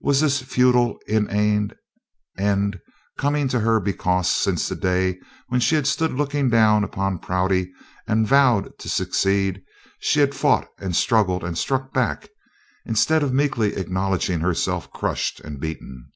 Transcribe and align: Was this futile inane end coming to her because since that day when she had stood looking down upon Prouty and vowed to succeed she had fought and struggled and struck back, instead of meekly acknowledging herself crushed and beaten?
Was 0.00 0.22
this 0.22 0.40
futile 0.40 0.98
inane 1.06 1.72
end 2.38 2.80
coming 3.18 3.48
to 3.48 3.60
her 3.60 3.78
because 3.80 4.30
since 4.34 4.66
that 4.70 4.80
day 4.80 5.18
when 5.48 5.60
she 5.60 5.74
had 5.74 5.86
stood 5.86 6.10
looking 6.10 6.48
down 6.48 6.84
upon 6.84 7.18
Prouty 7.18 7.70
and 8.06 8.26
vowed 8.26 8.78
to 8.78 8.88
succeed 8.88 9.62
she 10.00 10.20
had 10.20 10.34
fought 10.34 10.66
and 10.78 10.96
struggled 10.96 11.44
and 11.44 11.58
struck 11.58 11.92
back, 11.92 12.30
instead 12.86 13.22
of 13.22 13.34
meekly 13.34 13.74
acknowledging 13.76 14.40
herself 14.40 14.90
crushed 14.90 15.38
and 15.40 15.60
beaten? 15.60 16.12